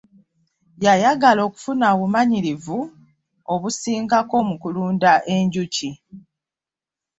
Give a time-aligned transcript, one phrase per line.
[0.85, 2.77] Yayagala okufuna obumanyirivu
[3.53, 5.89] obusingako mu kulunda enjuki.